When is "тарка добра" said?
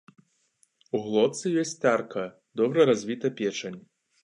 1.85-2.89